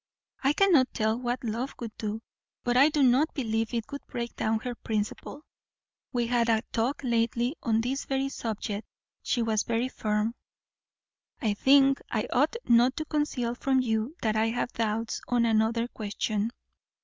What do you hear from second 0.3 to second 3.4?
I cannot tell what love would do; but I do not